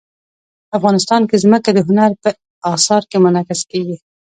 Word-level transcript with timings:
افغانستان 0.77 1.21
کې 1.29 1.41
ځمکه 1.43 1.69
د 1.73 1.79
هنر 1.87 2.11
په 2.23 2.29
اثار 2.73 3.03
کې 3.09 3.17
منعکس 3.23 3.61
کېږي. 3.71 3.97